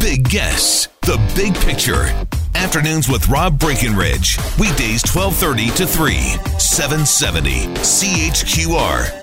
big 0.00 0.28
guests, 0.28 0.88
the 1.02 1.18
big 1.36 1.54
picture. 1.54 2.06
Afternoons 2.54 3.08
with 3.08 3.28
Rob 3.28 3.58
Breckenridge. 3.58 4.38
Weekdays 4.58 5.02
1230 5.04 5.70
to 5.76 5.86
3, 5.86 6.16
770 6.58 7.66
CHQR. 7.76 9.19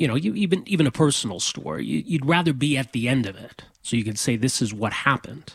you 0.00 0.08
know, 0.08 0.14
you, 0.14 0.34
even 0.34 0.62
even 0.66 0.86
a 0.86 0.90
personal 0.90 1.40
story, 1.40 1.84
you, 1.84 2.02
you'd 2.06 2.24
rather 2.24 2.54
be 2.54 2.78
at 2.78 2.92
the 2.92 3.06
end 3.06 3.26
of 3.26 3.36
it 3.36 3.64
so 3.82 3.96
you 3.96 4.02
can 4.02 4.16
say 4.16 4.34
this 4.34 4.62
is 4.62 4.72
what 4.72 4.94
happened. 4.94 5.52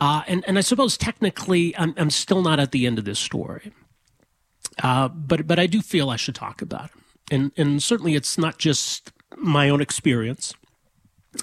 Uh, 0.00 0.22
and 0.26 0.44
and 0.48 0.58
I 0.58 0.62
suppose 0.62 0.98
technically 0.98 1.76
I'm 1.78 1.94
I'm 1.96 2.10
still 2.10 2.42
not 2.42 2.58
at 2.58 2.72
the 2.72 2.88
end 2.88 2.98
of 2.98 3.04
this 3.04 3.20
story, 3.20 3.70
uh, 4.82 5.06
but 5.06 5.46
but 5.46 5.60
I 5.60 5.68
do 5.68 5.80
feel 5.80 6.10
I 6.10 6.16
should 6.16 6.34
talk 6.34 6.60
about 6.60 6.86
it, 6.86 6.90
and 7.30 7.52
and 7.56 7.80
certainly 7.80 8.16
it's 8.16 8.36
not 8.36 8.58
just 8.58 9.12
my 9.36 9.70
own 9.70 9.80
experience, 9.80 10.52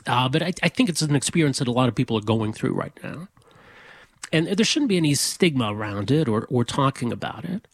uh, 0.08 0.28
but 0.28 0.44
I, 0.44 0.52
I 0.62 0.68
think 0.68 0.90
it's 0.90 1.02
an 1.02 1.16
experience 1.16 1.60
that 1.60 1.70
a 1.70 1.72
lot 1.72 1.88
of 1.88 1.96
people 1.96 2.18
are 2.18 2.22
going 2.22 2.52
through 2.52 2.74
right 2.74 3.00
now, 3.02 3.30
and 4.34 4.46
there 4.46 4.66
shouldn't 4.66 4.90
be 4.90 4.98
any 4.98 5.16
stigma 5.16 5.74
around 5.74 6.12
it 6.12 6.28
or 6.28 6.48
or 6.50 6.66
talking 6.66 7.14
about 7.14 7.46
it. 7.46 7.66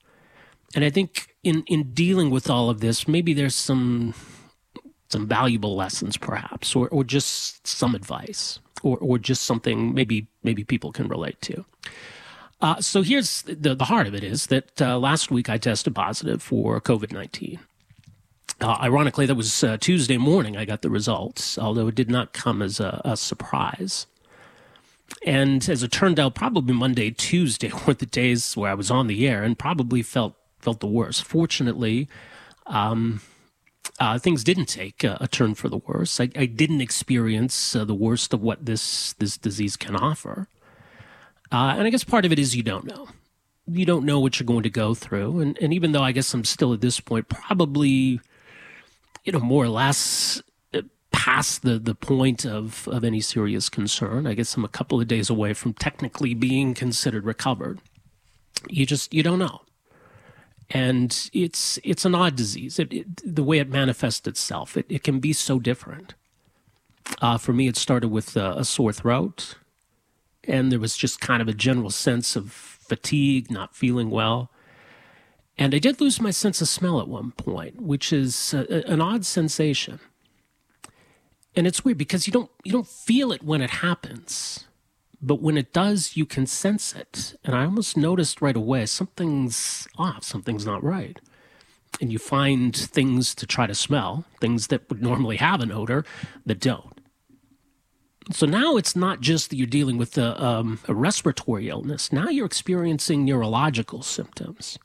And 0.75 0.83
I 0.83 0.89
think 0.89 1.35
in 1.43 1.63
in 1.67 1.93
dealing 1.93 2.29
with 2.29 2.49
all 2.49 2.69
of 2.69 2.81
this, 2.81 3.07
maybe 3.07 3.33
there's 3.33 3.55
some 3.55 4.13
some 5.09 5.25
valuable 5.25 5.75
lessons, 5.75 6.17
perhaps, 6.17 6.75
or 6.75 6.89
or 6.89 7.03
just 7.05 7.65
some 7.65 7.95
advice, 7.95 8.59
or 8.83 8.97
or 8.97 9.17
just 9.17 9.43
something 9.43 9.93
maybe 9.93 10.27
maybe 10.43 10.65
people 10.65 10.91
can 10.91 11.07
relate 11.07 11.41
to. 11.41 11.65
Uh, 12.61 12.81
so 12.81 13.01
here's 13.01 13.41
the 13.43 13.73
the 13.73 13.85
heart 13.85 14.05
of 14.05 14.13
it 14.13 14.23
is 14.23 14.47
that 14.47 14.81
uh, 14.81 14.99
last 14.99 15.31
week 15.31 15.49
I 15.49 15.57
tested 15.57 15.95
positive 15.95 16.43
for 16.43 16.81
COVID 16.81 17.13
nineteen. 17.13 17.59
Uh, 18.59 18.77
ironically, 18.81 19.25
that 19.25 19.35
was 19.35 19.63
uh, 19.63 19.77
Tuesday 19.77 20.17
morning. 20.17 20.55
I 20.55 20.65
got 20.65 20.81
the 20.81 20.89
results, 20.89 21.57
although 21.57 21.87
it 21.87 21.95
did 21.95 22.09
not 22.09 22.33
come 22.33 22.61
as 22.61 22.79
a, 22.79 23.01
a 23.03 23.17
surprise. 23.17 24.07
And 25.25 25.67
as 25.69 25.83
it 25.83 25.91
turned 25.91 26.19
out, 26.19 26.35
probably 26.35 26.73
Monday, 26.73 27.11
Tuesday 27.11 27.71
were 27.87 27.93
the 27.93 28.05
days 28.05 28.55
where 28.55 28.71
I 28.71 28.73
was 28.73 28.89
on 28.91 29.07
the 29.07 29.27
air 29.27 29.43
and 29.43 29.59
probably 29.59 30.01
felt 30.01 30.35
felt 30.65 30.79
the 30.79 30.87
worst. 30.87 31.23
Fortunately, 31.23 32.09
um, 32.65 33.21
uh, 33.99 34.17
things 34.17 34.43
didn't 34.43 34.65
take 34.65 35.03
a, 35.03 35.17
a, 35.21 35.27
turn 35.27 35.53
for 35.53 35.69
the 35.69 35.77
worse. 35.77 36.19
I, 36.19 36.29
I 36.35 36.47
didn't 36.47 36.81
experience 36.81 37.75
uh, 37.75 37.85
the 37.85 37.93
worst 37.93 38.33
of 38.33 38.41
what 38.41 38.65
this 38.65 39.13
this 39.13 39.37
disease 39.37 39.77
can 39.77 39.95
offer. 39.95 40.47
Uh, 41.51 41.75
and 41.77 41.83
I 41.83 41.91
guess 41.91 42.03
part 42.03 42.25
of 42.25 42.31
it 42.31 42.39
is 42.39 42.55
you 42.55 42.63
don't 42.63 42.85
know. 42.85 43.07
You 43.67 43.85
don't 43.85 44.05
know 44.05 44.19
what 44.19 44.39
you're 44.39 44.47
going 44.47 44.63
to 44.63 44.69
go 44.69 44.95
through. 44.95 45.39
And, 45.39 45.57
and 45.61 45.71
even 45.71 45.91
though 45.91 46.01
I 46.01 46.11
guess 46.11 46.33
I'm 46.33 46.43
still 46.43 46.73
at 46.73 46.81
this 46.81 46.99
point, 46.99 47.29
probably, 47.29 48.19
you 49.23 49.31
know, 49.31 49.39
more 49.39 49.63
or 49.63 49.69
less 49.69 50.41
uh, 50.73 50.81
past 51.11 51.61
the, 51.61 51.77
the 51.77 51.95
point 51.95 52.45
of, 52.45 52.87
of 52.87 53.03
any 53.03 53.21
serious 53.21 53.69
concern. 53.69 54.25
I 54.25 54.33
guess 54.33 54.55
I'm 54.55 54.65
a 54.65 54.69
couple 54.79 54.99
of 54.99 55.07
days 55.07 55.29
away 55.29 55.53
from 55.53 55.73
technically 55.73 56.33
being 56.33 56.73
considered 56.73 57.25
recovered. 57.25 57.79
You 58.69 58.85
just, 58.85 59.13
you 59.13 59.21
don't 59.21 59.39
know 59.39 59.64
and 60.69 61.29
it's 61.33 61.79
it's 61.83 62.05
an 62.05 62.15
odd 62.15 62.35
disease. 62.35 62.79
It, 62.79 62.91
it, 62.91 63.35
the 63.35 63.43
way 63.43 63.59
it 63.59 63.69
manifests 63.69 64.27
itself, 64.27 64.77
it, 64.77 64.85
it 64.89 65.03
can 65.03 65.19
be 65.19 65.33
so 65.33 65.59
different. 65.59 66.15
Uh, 67.21 67.37
for 67.37 67.53
me, 67.53 67.67
it 67.67 67.77
started 67.77 68.07
with 68.07 68.35
a, 68.35 68.53
a 68.57 68.65
sore 68.65 68.91
throat, 68.91 69.55
and 70.43 70.71
there 70.71 70.79
was 70.79 70.97
just 70.97 71.21
kind 71.21 71.41
of 71.41 71.47
a 71.47 71.53
general 71.53 71.91
sense 71.91 72.35
of 72.35 72.51
fatigue, 72.51 73.51
not 73.51 73.75
feeling 73.75 74.09
well. 74.09 74.49
And 75.57 75.73
I 75.73 75.79
did 75.79 76.01
lose 76.01 76.19
my 76.19 76.31
sense 76.31 76.61
of 76.61 76.67
smell 76.67 76.99
at 76.99 77.07
one 77.07 77.31
point, 77.31 77.81
which 77.81 78.11
is 78.11 78.53
a, 78.53 78.91
an 78.91 79.01
odd 79.01 79.25
sensation. 79.25 79.99
And 81.55 81.65
it's 81.65 81.85
weird 81.85 81.97
because 81.97 82.27
you 82.27 82.33
don't 82.33 82.51
you 82.63 82.71
don't 82.71 82.87
feel 82.87 83.31
it 83.31 83.43
when 83.43 83.61
it 83.61 83.69
happens 83.69 84.65
but 85.25 85.41
when 85.41 85.57
it 85.57 85.73
does, 85.73 86.15
you 86.15 86.25
can 86.25 86.45
sense 86.45 86.93
it. 86.93 87.35
And 87.43 87.55
I 87.55 87.65
almost 87.65 87.97
noticed 87.97 88.43
right 88.43 88.55
away 88.55 88.85
something's 88.85 89.87
off, 89.97 90.23
something's 90.23 90.67
not 90.67 90.83
right. 90.83 91.19
And 91.99 92.11
you 92.11 92.19
find 92.19 92.75
things 92.75 93.33
to 93.35 93.47
try 93.47 93.65
to 93.65 93.73
smell, 93.73 94.25
things 94.39 94.67
that 94.67 94.87
would 94.87 95.01
normally 95.01 95.37
have 95.37 95.61
an 95.61 95.71
odor 95.71 96.05
that 96.45 96.59
don't. 96.59 97.01
So 98.31 98.45
now 98.45 98.77
it's 98.77 98.95
not 98.95 99.21
just 99.21 99.49
that 99.49 99.55
you're 99.55 99.65
dealing 99.65 99.97
with 99.97 100.15
a, 100.17 100.43
um, 100.43 100.79
a 100.87 100.93
respiratory 100.93 101.69
illness. 101.69 102.11
Now 102.11 102.29
you're 102.29 102.45
experiencing 102.45 103.25
neurological 103.25 104.03
symptoms, 104.03 104.77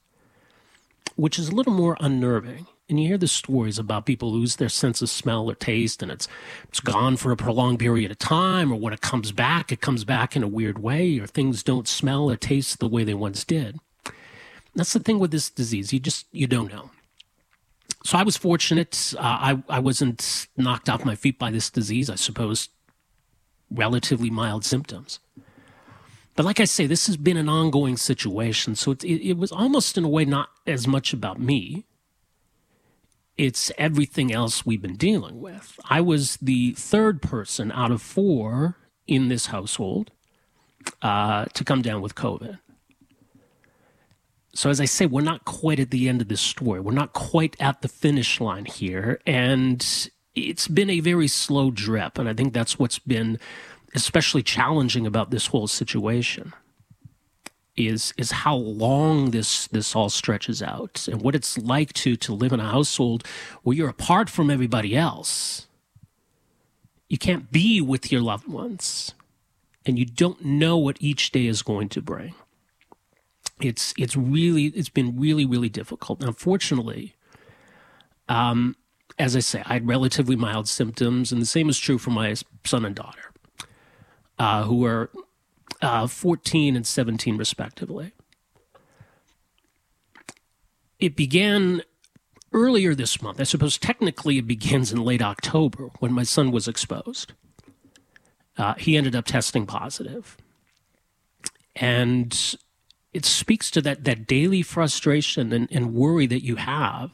which 1.16 1.38
is 1.38 1.50
a 1.50 1.54
little 1.54 1.72
more 1.74 1.98
unnerving. 2.00 2.66
And 2.90 3.00
you 3.00 3.06
hear 3.06 3.18
the 3.18 3.28
stories 3.28 3.78
about 3.78 4.04
people 4.04 4.32
lose 4.32 4.56
their 4.56 4.68
sense 4.68 5.00
of 5.00 5.08
smell 5.08 5.48
or 5.48 5.54
taste, 5.54 6.02
and 6.02 6.10
it's 6.10 6.26
it's 6.68 6.80
gone 6.80 7.16
for 7.16 7.30
a 7.30 7.36
prolonged 7.36 7.78
period 7.78 8.10
of 8.10 8.18
time, 8.18 8.72
or 8.72 8.80
when 8.80 8.92
it 8.92 9.00
comes 9.00 9.30
back, 9.30 9.70
it 9.70 9.80
comes 9.80 10.02
back 10.02 10.34
in 10.34 10.42
a 10.42 10.48
weird 10.48 10.80
way, 10.80 11.20
or 11.20 11.28
things 11.28 11.62
don't 11.62 11.86
smell 11.86 12.28
or 12.28 12.36
taste 12.36 12.80
the 12.80 12.88
way 12.88 13.04
they 13.04 13.14
once 13.14 13.44
did. 13.44 13.78
That's 14.74 14.92
the 14.92 14.98
thing 14.98 15.20
with 15.20 15.30
this 15.30 15.50
disease; 15.50 15.92
you 15.92 16.00
just 16.00 16.26
you 16.32 16.48
don't 16.48 16.72
know. 16.72 16.90
So 18.04 18.18
I 18.18 18.24
was 18.24 18.36
fortunate; 18.36 19.14
uh, 19.16 19.20
I 19.20 19.62
I 19.68 19.78
wasn't 19.78 20.48
knocked 20.56 20.88
off 20.88 21.04
my 21.04 21.14
feet 21.14 21.38
by 21.38 21.52
this 21.52 21.70
disease. 21.70 22.10
I 22.10 22.16
suppose 22.16 22.70
relatively 23.70 24.30
mild 24.30 24.64
symptoms. 24.64 25.20
But 26.34 26.44
like 26.44 26.58
I 26.58 26.64
say, 26.64 26.86
this 26.86 27.06
has 27.06 27.16
been 27.16 27.36
an 27.36 27.48
ongoing 27.48 27.96
situation, 27.96 28.74
so 28.74 28.90
it, 28.90 29.04
it, 29.04 29.28
it 29.28 29.36
was 29.36 29.52
almost 29.52 29.96
in 29.96 30.02
a 30.02 30.08
way 30.08 30.24
not 30.24 30.48
as 30.66 30.88
much 30.88 31.12
about 31.12 31.38
me 31.38 31.86
it's 33.40 33.72
everything 33.78 34.30
else 34.30 34.66
we've 34.66 34.82
been 34.82 34.96
dealing 34.96 35.40
with. 35.40 35.80
I 35.88 36.02
was 36.02 36.36
the 36.42 36.72
third 36.72 37.22
person 37.22 37.72
out 37.72 37.90
of 37.90 38.02
four 38.02 38.76
in 39.06 39.28
this 39.28 39.46
household 39.46 40.10
uh, 41.00 41.46
to 41.46 41.64
come 41.64 41.80
down 41.80 42.02
with 42.02 42.14
COVID. 42.14 42.58
So, 44.52 44.68
as 44.68 44.78
I 44.78 44.84
say, 44.84 45.06
we're 45.06 45.22
not 45.22 45.46
quite 45.46 45.80
at 45.80 45.90
the 45.90 46.06
end 46.06 46.20
of 46.20 46.28
this 46.28 46.42
story. 46.42 46.80
We're 46.80 46.92
not 46.92 47.14
quite 47.14 47.56
at 47.58 47.80
the 47.80 47.88
finish 47.88 48.42
line 48.42 48.66
here. 48.66 49.18
And 49.26 49.86
it's 50.34 50.68
been 50.68 50.90
a 50.90 51.00
very 51.00 51.28
slow 51.28 51.70
drip. 51.70 52.18
And 52.18 52.28
I 52.28 52.34
think 52.34 52.52
that's 52.52 52.78
what's 52.78 52.98
been 52.98 53.38
especially 53.94 54.42
challenging 54.42 55.06
about 55.06 55.30
this 55.30 55.46
whole 55.46 55.66
situation 55.66 56.52
is 57.76 58.12
is 58.18 58.30
how 58.30 58.54
long 58.54 59.30
this 59.30 59.66
this 59.68 59.94
all 59.94 60.10
stretches 60.10 60.62
out 60.62 61.08
and 61.10 61.22
what 61.22 61.34
it's 61.34 61.56
like 61.58 61.92
to 61.94 62.16
to 62.16 62.34
live 62.34 62.52
in 62.52 62.60
a 62.60 62.70
household 62.70 63.26
where 63.62 63.76
you're 63.76 63.88
apart 63.88 64.28
from 64.28 64.50
everybody 64.50 64.96
else. 64.96 65.66
You 67.08 67.18
can't 67.18 67.50
be 67.50 67.80
with 67.80 68.12
your 68.12 68.20
loved 68.20 68.46
ones 68.46 69.14
and 69.86 69.98
you 69.98 70.04
don't 70.04 70.44
know 70.44 70.76
what 70.76 70.96
each 71.00 71.32
day 71.32 71.46
is 71.46 71.62
going 71.62 71.88
to 71.90 72.02
bring. 72.02 72.34
It's 73.60 73.94
it's 73.98 74.16
really 74.16 74.66
it's 74.66 74.88
been 74.88 75.18
really 75.18 75.44
really 75.46 75.68
difficult. 75.68 76.22
Unfortunately, 76.22 77.14
um, 78.28 78.76
as 79.18 79.36
I 79.36 79.40
say, 79.40 79.62
I 79.66 79.74
had 79.74 79.86
relatively 79.86 80.36
mild 80.36 80.68
symptoms, 80.68 81.32
and 81.32 81.42
the 81.42 81.46
same 81.46 81.68
is 81.68 81.78
true 81.78 81.98
for 81.98 82.10
my 82.10 82.34
son 82.64 82.84
and 82.84 82.94
daughter, 82.94 83.32
uh, 84.38 84.64
who 84.64 84.84
are 84.84 85.10
uh, 85.82 86.06
14 86.06 86.76
and 86.76 86.86
17 86.86 87.36
respectively. 87.36 88.12
It 90.98 91.16
began 91.16 91.82
earlier 92.52 92.94
this 92.94 93.22
month. 93.22 93.40
I 93.40 93.44
suppose 93.44 93.78
technically 93.78 94.38
it 94.38 94.46
begins 94.46 94.92
in 94.92 95.02
late 95.04 95.22
October 95.22 95.90
when 95.98 96.12
my 96.12 96.24
son 96.24 96.50
was 96.50 96.68
exposed. 96.68 97.32
Uh, 98.58 98.74
he 98.74 98.96
ended 98.96 99.14
up 99.14 99.24
testing 99.24 99.66
positive. 99.66 100.36
And 101.76 102.56
it 103.12 103.24
speaks 103.24 103.70
to 103.70 103.80
that, 103.82 104.04
that 104.04 104.26
daily 104.26 104.62
frustration 104.62 105.52
and, 105.52 105.68
and 105.70 105.94
worry 105.94 106.26
that 106.26 106.44
you 106.44 106.56
have 106.56 107.10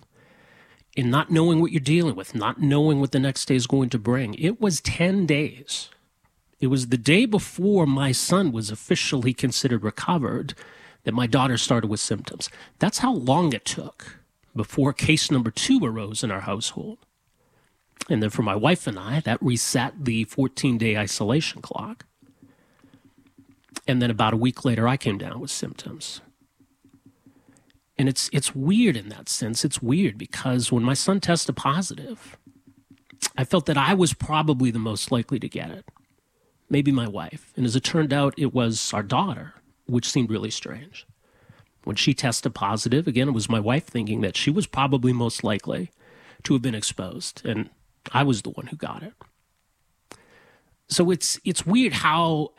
in 0.97 1.11
not 1.11 1.31
knowing 1.31 1.61
what 1.61 1.71
you're 1.71 1.81
dealing 1.81 2.17
with, 2.17 2.35
not 2.35 2.61
knowing 2.61 3.01
what 3.01 3.13
the 3.13 3.21
next 3.21 3.45
day 3.47 3.55
is 3.55 3.67
going 3.67 3.91
to 3.91 3.99
bring. 3.99 4.35
It 4.35 4.61
was 4.61 4.81
10 4.81 5.27
days 5.27 5.91
it 6.59 6.69
was 6.69 6.89
the 6.89 6.97
day 6.97 7.27
before 7.27 7.87
my 7.87 8.13
son 8.13 8.51
was 8.51 8.71
officially 8.71 9.35
considered 9.35 9.83
recovered 9.85 10.55
that 11.05 11.13
my 11.13 11.27
daughter 11.27 11.59
started 11.59 11.89
with 11.89 12.01
symptoms. 12.01 12.49
That's 12.79 12.99
how 12.99 13.13
long 13.13 13.53
it 13.53 13.65
took 13.65 14.19
before 14.55 14.93
case 14.93 15.31
number 15.31 15.51
two 15.51 15.81
arose 15.83 16.25
in 16.25 16.31
our 16.31 16.41
household. 16.41 16.99
And 18.09 18.23
then 18.23 18.31
for 18.31 18.43
my 18.43 18.57
wife 18.57 18.87
and 18.87 18.99
I, 18.99 19.21
that 19.21 19.43
reset 19.43 20.05
the 20.05 20.25
14 20.25 20.79
day 20.79 20.97
isolation 20.97 21.61
clock. 21.61 22.07
And 23.87 24.01
then 24.01 24.11
about 24.11 24.33
a 24.33 24.39
week 24.39 24.65
later, 24.65 24.89
I 24.89 24.97
came 24.97 25.19
down 25.19 25.39
with 25.39 25.51
symptoms. 25.51 26.21
And 27.99 28.09
it's, 28.09 28.29
it's 28.33 28.55
weird 28.55 28.97
in 28.97 29.09
that 29.11 29.29
sense. 29.29 29.65
It's 29.65 29.83
weird 29.83 30.19
because 30.19 30.73
when 30.73 30.83
my 30.83 30.95
son 30.95 31.21
tested 31.21 31.57
positive, 31.57 32.37
I 33.37 33.45
felt 33.45 33.67
that 33.67 33.79
I 33.79 33.95
was 33.95 34.13
probably 34.13 34.71
the 34.71 34.79
most 34.79 35.13
likely 35.13 35.39
to 35.39 35.49
get 35.49 35.71
it 35.71 35.85
maybe 36.69 36.93
my 36.93 37.07
wife. 37.07 37.53
And 37.57 37.65
as 37.67 37.77
it 37.77 37.85
turned 37.85 38.13
out, 38.13 38.35
it 38.37 38.53
was 38.55 38.93
our 38.93 39.03
daughter, 39.03 39.55
which 39.87 40.09
seemed 40.09 40.31
really 40.31 40.51
strange. 40.51 41.07
When 41.85 41.97
she 41.97 42.15
tested 42.15 42.55
positive, 42.55 43.07
again, 43.07 43.29
it 43.29 43.33
was 43.33 43.49
my 43.49 43.61
wife 43.61 43.87
thinking 43.87 44.21
that 44.23 44.37
she 44.37 44.51
was 44.51 44.67
probably 44.67 45.13
most 45.13 45.45
likely 45.45 45.91
to 46.43 46.55
have 46.55 46.63
been 46.63 46.75
exposed, 46.75 47.43
and 47.45 47.71
I 48.13 48.23
was 48.25 48.43
the 48.43 48.51
one 48.51 48.67
who 48.67 48.77
got 48.77 49.03
it. 49.03 49.15
So 50.89 51.11
it's 51.11 51.41
it's 51.45 51.67
weird 51.67 51.93
how, 51.93 52.53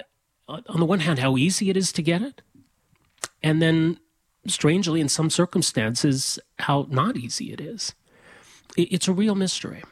uh, 0.48 0.62
on 0.68 0.80
the 0.80 0.86
one 0.86 1.00
hand, 1.00 1.20
how 1.20 1.38
easy 1.38 1.70
it 1.70 1.78
is 1.78 1.92
to 1.94 2.02
get 2.02 2.22
it, 2.22 2.42
and 3.44 3.62
then 3.62 4.00
strangely, 4.48 5.02
in 5.02 5.10
some 5.10 5.30
circumstances, 5.30 6.40
how 6.60 6.88
not 6.90 7.18
easy 7.18 7.52
it 7.52 7.60
is. 7.60 7.94
It's 8.78 9.08
a 9.08 9.14
real 9.14 9.36
mystery. 9.36 9.84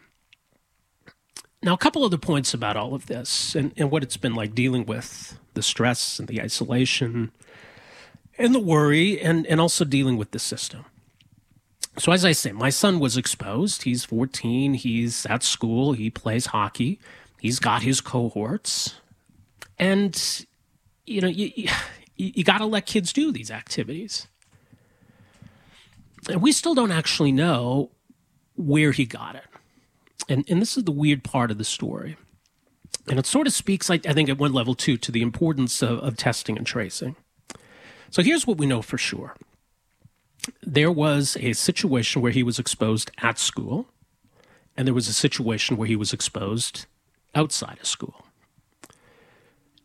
Now, 1.65 1.73
a 1.73 1.77
couple 1.79 2.03
of 2.03 2.13
other 2.13 2.19
points 2.19 2.53
about 2.53 2.77
all 2.77 2.93
of 2.93 3.07
this 3.07 3.55
and, 3.55 3.73
and 3.75 3.89
what 3.89 4.03
it's 4.03 4.17
been 4.17 4.35
like 4.35 4.53
dealing 4.53 4.85
with 4.85 5.39
the 5.55 5.63
stress 5.63 6.19
and 6.19 6.27
the 6.27 6.39
isolation 6.39 7.31
and 8.37 8.53
the 8.53 8.59
worry 8.59 9.19
and, 9.19 9.47
and 9.47 9.59
also 9.59 9.83
dealing 9.83 10.15
with 10.15 10.29
the 10.29 10.37
system. 10.37 10.85
So, 11.97 12.11
as 12.11 12.23
I 12.23 12.33
say, 12.33 12.51
my 12.51 12.69
son 12.69 12.99
was 12.99 13.17
exposed. 13.17 13.81
He's 13.81 14.05
14. 14.05 14.75
He's 14.75 15.25
at 15.25 15.41
school. 15.41 15.93
He 15.93 16.11
plays 16.11 16.47
hockey. 16.47 16.99
He's 17.39 17.57
got 17.57 17.81
his 17.81 17.99
cohorts. 17.99 19.01
And, 19.79 20.45
you 21.07 21.19
know, 21.19 21.27
you, 21.27 21.51
you, 21.55 21.69
you 22.15 22.43
got 22.43 22.59
to 22.59 22.67
let 22.67 22.85
kids 22.85 23.11
do 23.11 23.31
these 23.31 23.49
activities. 23.49 24.27
And 26.29 26.43
we 26.43 26.51
still 26.51 26.75
don't 26.75 26.91
actually 26.91 27.31
know 27.31 27.89
where 28.55 28.91
he 28.91 29.05
got 29.07 29.33
it 29.33 29.45
and 30.29 30.45
and 30.49 30.61
this 30.61 30.77
is 30.77 30.83
the 30.83 30.91
weird 30.91 31.23
part 31.23 31.51
of 31.51 31.57
the 31.57 31.63
story, 31.63 32.17
and 33.07 33.19
it 33.19 33.25
sort 33.25 33.47
of 33.47 33.53
speaks, 33.53 33.89
like 33.89 34.05
I 34.05 34.13
think, 34.13 34.29
at 34.29 34.37
one 34.37 34.53
level 34.53 34.75
too, 34.75 34.97
to 34.97 35.11
the 35.11 35.21
importance 35.21 35.81
of, 35.81 35.99
of 35.99 36.17
testing 36.17 36.57
and 36.57 36.65
tracing. 36.65 37.15
So 38.09 38.23
here's 38.23 38.47
what 38.47 38.57
we 38.57 38.65
know 38.65 38.81
for 38.81 38.97
sure: 38.97 39.35
there 40.61 40.91
was 40.91 41.37
a 41.39 41.53
situation 41.53 42.21
where 42.21 42.31
he 42.31 42.43
was 42.43 42.59
exposed 42.59 43.11
at 43.19 43.37
school, 43.37 43.87
and 44.75 44.87
there 44.87 44.93
was 44.93 45.07
a 45.07 45.13
situation 45.13 45.77
where 45.77 45.87
he 45.87 45.95
was 45.95 46.13
exposed 46.13 46.85
outside 47.33 47.77
of 47.79 47.87
school. 47.87 48.25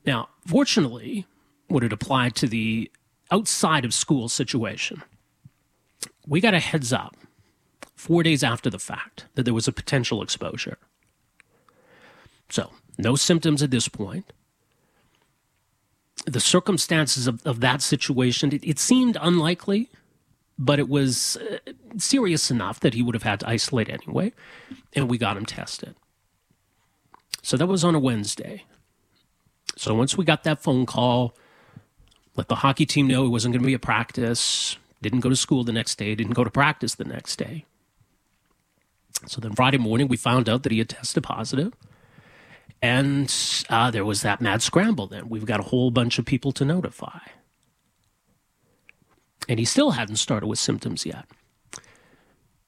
Now, 0.06 0.28
fortunately, 0.46 1.26
would 1.68 1.84
it 1.84 1.92
apply 1.92 2.30
to 2.30 2.46
the 2.46 2.90
outside 3.30 3.84
of 3.84 3.92
school 3.92 4.28
situation? 4.28 5.02
We 6.26 6.40
got 6.40 6.54
a 6.54 6.60
heads 6.60 6.92
up 6.92 7.16
four 8.00 8.22
days 8.22 8.42
after 8.42 8.70
the 8.70 8.78
fact 8.78 9.26
that 9.34 9.42
there 9.42 9.52
was 9.52 9.68
a 9.68 9.72
potential 9.72 10.22
exposure. 10.22 10.78
So, 12.48 12.70
no 12.96 13.14
symptoms 13.14 13.62
at 13.62 13.70
this 13.70 13.88
point. 13.88 14.32
The 16.26 16.40
circumstances 16.40 17.26
of, 17.26 17.46
of 17.46 17.60
that 17.60 17.82
situation, 17.82 18.52
it, 18.52 18.64
it 18.64 18.78
seemed 18.78 19.18
unlikely, 19.20 19.90
but 20.58 20.78
it 20.78 20.88
was 20.88 21.36
uh, 21.36 21.72
serious 21.98 22.50
enough 22.50 22.80
that 22.80 22.94
he 22.94 23.02
would 23.02 23.14
have 23.14 23.22
had 23.22 23.40
to 23.40 23.48
isolate 23.48 23.90
anyway, 23.90 24.32
and 24.94 25.10
we 25.10 25.18
got 25.18 25.36
him 25.36 25.44
tested. 25.44 25.94
So 27.42 27.56
that 27.58 27.66
was 27.66 27.84
on 27.84 27.94
a 27.94 27.98
Wednesday. 28.00 28.64
So 29.76 29.94
once 29.94 30.16
we 30.16 30.24
got 30.24 30.44
that 30.44 30.62
phone 30.62 30.86
call, 30.86 31.36
let 32.36 32.48
the 32.48 32.56
hockey 32.56 32.86
team 32.86 33.06
know 33.06 33.24
it 33.26 33.28
wasn't 33.28 33.52
going 33.52 33.62
to 33.62 33.66
be 33.66 33.74
a 33.74 33.78
practice, 33.78 34.76
didn't 35.02 35.20
go 35.20 35.28
to 35.28 35.36
school 35.36 35.64
the 35.64 35.72
next 35.72 35.96
day, 35.96 36.14
didn't 36.14 36.34
go 36.34 36.44
to 36.44 36.50
practice 36.50 36.94
the 36.94 37.04
next 37.04 37.36
day. 37.36 37.64
So 39.26 39.40
then 39.40 39.52
Friday 39.52 39.78
morning, 39.78 40.08
we 40.08 40.16
found 40.16 40.48
out 40.48 40.62
that 40.62 40.72
he 40.72 40.78
had 40.78 40.88
tested 40.88 41.22
positive. 41.22 41.72
And 42.82 43.32
uh, 43.68 43.90
there 43.90 44.04
was 44.04 44.22
that 44.22 44.40
mad 44.40 44.62
scramble 44.62 45.06
then. 45.06 45.28
We've 45.28 45.44
got 45.44 45.60
a 45.60 45.64
whole 45.64 45.90
bunch 45.90 46.18
of 46.18 46.24
people 46.24 46.52
to 46.52 46.64
notify. 46.64 47.18
And 49.48 49.58
he 49.58 49.64
still 49.64 49.92
hadn't 49.92 50.16
started 50.16 50.46
with 50.46 50.58
symptoms 50.58 51.04
yet. 51.04 51.26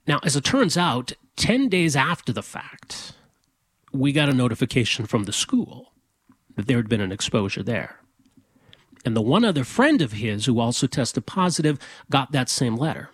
Now, 0.07 0.19
as 0.23 0.37
it 0.37 0.45
turns 0.45 0.77
out, 0.77 1.13
10 1.37 1.69
days 1.69 1.97
after 1.97 2.33
the 2.33 2.43
fact, 2.43 3.13
we 3.93 4.13
got 4.13 4.29
a 4.29 4.35
notification 4.35 5.07
from 5.07 5.25
the 5.25 5.33
school 5.33 5.93
that 6.57 6.67
there 6.67 6.77
had 6.77 6.89
been 6.89 7.01
an 7.01 7.13
exposure 7.13 7.63
there. 7.63 8.01
And 9.05 9.17
the 9.17 9.23
one 9.23 9.45
other 9.45 9.65
friend 9.65 10.03
of 10.03 10.13
his 10.13 10.47
who 10.47 10.61
also 10.61 10.87
tested 10.87 11.27
positive 11.27 11.79
got 12.11 12.33
that 12.33 12.49
same 12.49 12.77
letter. 12.77 13.11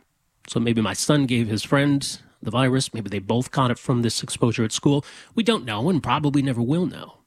So 0.49 0.61
maybe 0.61 0.81
my 0.81 0.93
son 0.95 1.27
gave 1.27 1.49
his 1.49 1.63
friend 1.63 2.21
the 2.43 2.51
virus. 2.51 2.95
Maybe 2.95 3.11
they 3.11 3.19
both 3.19 3.51
caught 3.51 3.71
it 3.71 3.79
from 3.79 4.03
this 4.03 4.23
exposure 4.23 4.65
at 4.65 4.73
school. 4.73 5.05
We 5.35 5.43
don't 5.43 5.65
know 5.65 5.89
and 5.89 6.03
probably 6.03 6.43
never 6.43 6.63
will 6.63 6.87
know. 6.87 7.19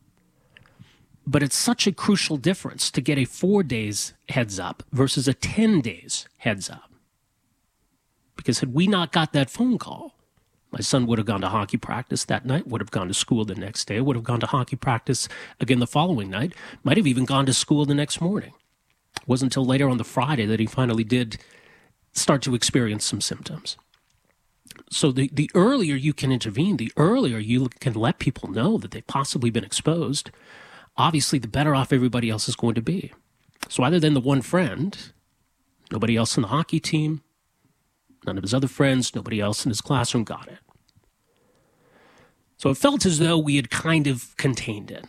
But 1.26 1.44
it's 1.44 1.56
such 1.56 1.86
a 1.86 1.92
crucial 1.92 2.38
difference 2.38 2.90
to 2.92 3.02
get 3.02 3.18
a 3.18 3.26
four 3.26 3.64
days 3.64 4.14
heads 4.30 4.60
up 4.60 4.84
versus 4.92 5.28
a 5.28 5.34
10 5.34 5.82
days 5.82 6.28
heads 6.38 6.70
up. 6.70 6.92
Because 8.36 8.60
had 8.60 8.74
we 8.74 8.88
not 8.88 9.12
got 9.12 9.34
that 9.34 9.52
phone 9.52 9.78
call, 9.78 10.16
my 10.72 10.80
son 10.80 11.06
would 11.06 11.20
have 11.20 11.28
gone 11.28 11.42
to 11.42 11.50
hockey 11.50 11.78
practice 11.78 12.26
that 12.26 12.46
night, 12.46 12.66
would 12.66 12.82
have 12.82 12.92
gone 12.92 13.08
to 13.10 13.14
school 13.14 13.46
the 13.46 13.56
next 13.56 13.86
day, 13.86 14.00
would 14.00 14.16
have 14.16 14.24
gone 14.24 14.40
to 14.40 14.48
hockey 14.48 14.78
practice 14.78 15.28
again 15.60 15.80
the 15.80 15.86
following 15.88 16.30
night, 16.30 16.54
might 16.84 16.98
have 16.98 17.08
even 17.08 17.26
gone 17.26 17.46
to 17.46 17.54
school 17.54 17.86
the 17.86 17.94
next 17.94 18.22
morning. 18.22 18.54
It 19.18 19.28
wasn't 19.28 19.52
until 19.52 19.66
later 19.66 19.90
on 19.90 19.98
the 19.98 20.04
Friday 20.04 20.46
that 20.46 20.60
he 20.60 20.66
finally 20.66 21.04
did 21.04 21.38
start 22.14 22.42
to 22.44 22.56
experience 22.56 23.06
some 23.06 23.22
symptoms 23.22 23.78
so 24.92 25.14
the, 25.14 25.30
the 25.32 25.50
earlier 25.56 25.96
you 25.96 26.14
can 26.14 26.34
intervene, 26.34 26.76
the 26.76 26.92
earlier 26.98 27.38
you 27.38 27.70
can 27.80 27.94
let 27.94 28.20
people 28.20 28.52
know 28.52 28.78
that 28.78 28.92
they've 28.92 29.08
possibly 29.08 29.50
been 29.50 29.64
exposed, 29.64 30.32
obviously 30.98 31.40
the 31.40 31.48
better 31.48 31.74
off 31.74 31.94
everybody 31.94 32.30
else 32.30 32.50
is 32.50 32.58
going 32.58 32.76
to 32.76 32.82
be. 32.82 33.14
So 33.70 33.84
other 33.84 34.02
than 34.02 34.14
the 34.14 34.20
one 34.20 34.42
friend, 34.42 34.98
nobody 35.92 36.18
else 36.18 36.36
in 36.36 36.42
the 36.42 36.50
hockey 36.50 36.82
team, 36.82 37.22
none 38.26 38.38
of 38.38 38.44
his 38.44 38.54
other 38.54 38.68
friends, 38.68 39.16
nobody 39.16 39.40
else 39.40 39.66
in 39.66 39.70
his 39.70 39.80
classroom 39.80 40.26
got 40.26 40.50
it. 40.50 40.60
So 42.58 42.70
it 42.70 42.78
felt 42.78 43.06
as 43.06 43.18
though 43.18 43.38
we 43.38 43.56
had 43.56 43.70
kind 43.70 44.08
of 44.08 44.36
contained 44.36 44.92
it. 44.92 45.06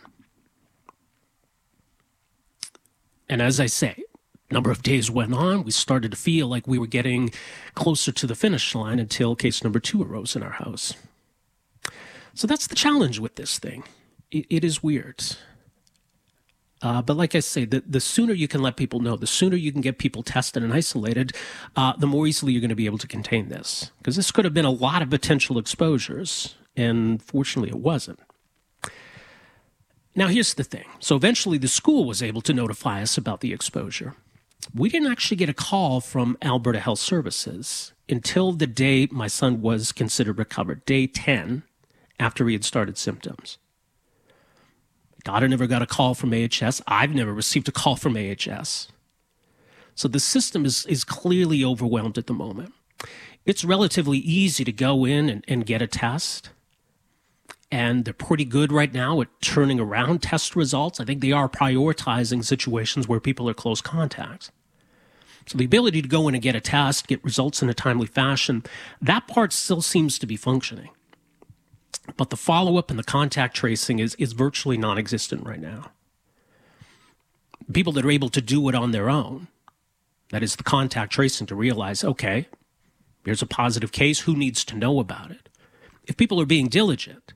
And 3.27 3.41
as 3.41 3.59
I 3.59 3.65
say, 3.65 4.01
number 4.53 4.71
of 4.71 4.83
days 4.83 5.11
went 5.11 5.33
on, 5.33 5.63
we 5.63 5.71
started 5.71 6.11
to 6.11 6.17
feel 6.17 6.47
like 6.47 6.67
we 6.67 6.79
were 6.79 6.87
getting 6.87 7.31
closer 7.73 8.11
to 8.11 8.27
the 8.27 8.35
finish 8.35 8.73
line 8.75 8.99
until 8.99 9.35
case 9.35 9.63
number 9.63 9.79
two 9.79 10.01
arose 10.01 10.35
in 10.35 10.43
our 10.43 10.51
house. 10.51 10.93
So 12.33 12.47
that's 12.47 12.67
the 12.67 12.75
challenge 12.75 13.19
with 13.19 13.35
this 13.35 13.59
thing. 13.59 13.83
it, 14.33 14.45
it 14.49 14.63
is 14.65 14.83
weird. 14.83 15.23
Uh, 16.81 17.01
but 17.01 17.15
like 17.15 17.33
I 17.33 17.39
say, 17.39 17.63
the, 17.63 17.81
the 17.87 18.01
sooner 18.01 18.33
you 18.33 18.49
can 18.49 18.61
let 18.61 18.75
people 18.75 18.99
know, 18.99 19.15
the 19.15 19.25
sooner 19.25 19.55
you 19.55 19.71
can 19.71 19.79
get 19.79 19.97
people 19.97 20.21
tested 20.21 20.63
and 20.63 20.73
isolated, 20.73 21.31
uh, 21.77 21.93
the 21.97 22.07
more 22.07 22.27
easily 22.27 22.51
you're 22.51 22.59
going 22.59 22.69
to 22.69 22.75
be 22.75 22.87
able 22.87 22.97
to 22.97 23.07
contain 23.07 23.47
this. 23.47 23.91
Because 23.99 24.17
this 24.17 24.31
could 24.31 24.43
have 24.43 24.53
been 24.53 24.65
a 24.65 24.69
lot 24.69 25.01
of 25.01 25.09
potential 25.09 25.57
exposures, 25.57 26.55
and 26.75 27.23
fortunately 27.23 27.69
it 27.69 27.79
wasn't. 27.79 28.19
Now, 30.13 30.27
here's 30.27 30.53
the 30.55 30.63
thing. 30.65 30.85
So 30.99 31.15
eventually 31.15 31.57
the 31.57 31.69
school 31.69 32.05
was 32.05 32.21
able 32.21 32.41
to 32.41 32.53
notify 32.53 33.01
us 33.01 33.17
about 33.17 33.39
the 33.39 33.53
exposure. 33.53 34.15
We 34.73 34.89
didn't 34.89 35.11
actually 35.11 35.37
get 35.37 35.49
a 35.49 35.53
call 35.53 36.01
from 36.01 36.37
Alberta 36.41 36.79
Health 36.79 36.99
Services 36.99 37.93
until 38.09 38.51
the 38.51 38.67
day 38.67 39.07
my 39.11 39.27
son 39.27 39.61
was 39.61 39.91
considered 39.91 40.37
recovered, 40.37 40.85
day 40.85 41.07
10, 41.07 41.63
after 42.19 42.47
he 42.47 42.53
had 42.53 42.63
started 42.63 42.97
symptoms. 42.97 43.57
Daughter 45.23 45.47
never 45.47 45.67
got 45.67 45.81
a 45.81 45.87
call 45.87 46.13
from 46.13 46.33
AHS. 46.33 46.81
I've 46.87 47.15
never 47.15 47.33
received 47.33 47.67
a 47.69 47.71
call 47.71 47.95
from 47.95 48.17
AHS. 48.17 48.89
So 49.95 50.07
the 50.07 50.19
system 50.19 50.65
is, 50.65 50.85
is 50.87 51.03
clearly 51.03 51.63
overwhelmed 51.63 52.17
at 52.17 52.27
the 52.27 52.33
moment. 52.33 52.73
It's 53.45 53.63
relatively 53.63 54.17
easy 54.17 54.63
to 54.63 54.71
go 54.71 55.05
in 55.05 55.29
and, 55.29 55.45
and 55.47 55.65
get 55.65 55.81
a 55.81 55.87
test. 55.87 56.49
And 57.73 58.05
they're 58.05 58.13
pretty 58.13 58.45
good 58.45 58.71
right 58.71 58.93
now 58.93 59.19
at 59.19 59.29
turning 59.41 59.79
around 59.79 60.21
test 60.21 60.55
results. 60.55 60.99
I 60.99 61.05
think 61.05 61.21
they 61.21 61.31
are 61.31 61.49
prioritizing 61.49 62.45
situations 62.45 63.07
where 63.07 63.19
people 63.19 63.49
are 63.49 63.55
close 63.55 63.81
contacts. 63.81 64.51
So 65.47 65.57
the 65.57 65.65
ability 65.65 66.03
to 66.03 66.07
go 66.07 66.27
in 66.27 66.35
and 66.35 66.43
get 66.43 66.55
a 66.55 66.61
test, 66.61 67.07
get 67.07 67.23
results 67.23 67.63
in 67.63 67.69
a 67.69 67.73
timely 67.73 68.05
fashion, 68.05 68.61
that 69.01 69.27
part 69.27 69.51
still 69.51 69.81
seems 69.81 70.19
to 70.19 70.27
be 70.27 70.35
functioning. 70.35 70.89
But 72.15 72.29
the 72.29 72.37
follow 72.37 72.77
up 72.77 72.91
and 72.91 72.99
the 72.99 73.03
contact 73.03 73.55
tracing 73.55 73.97
is, 73.97 74.13
is 74.19 74.33
virtually 74.33 74.77
non 74.77 74.99
existent 74.99 75.43
right 75.43 75.59
now. 75.59 75.89
People 77.73 77.93
that 77.93 78.05
are 78.05 78.11
able 78.11 78.29
to 78.29 78.41
do 78.41 78.69
it 78.69 78.75
on 78.75 78.91
their 78.91 79.09
own, 79.09 79.47
that 80.29 80.43
is 80.43 80.57
the 80.57 80.63
contact 80.63 81.11
tracing 81.11 81.47
to 81.47 81.55
realize, 81.55 82.03
okay, 82.03 82.47
here's 83.25 83.41
a 83.41 83.47
positive 83.47 83.91
case, 83.91 84.19
who 84.19 84.35
needs 84.35 84.63
to 84.65 84.77
know 84.77 84.99
about 84.99 85.31
it? 85.31 85.49
If 86.05 86.17
people 86.17 86.39
are 86.39 86.45
being 86.45 86.67
diligent, 86.67 87.33